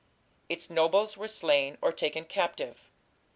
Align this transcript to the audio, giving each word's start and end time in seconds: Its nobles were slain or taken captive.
Its 0.49 0.67
nobles 0.67 1.15
were 1.15 1.27
slain 1.27 1.77
or 1.79 1.91
taken 1.91 2.25
captive. 2.25 2.89